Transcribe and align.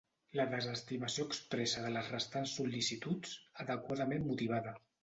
La 0.37 0.45
desestimació 0.53 1.27
expressa 1.27 1.85
de 1.85 1.93
les 1.99 2.11
restants 2.17 2.57
sol·licituds, 2.61 3.39
adequadament 3.67 4.29
motivada. 4.35 4.79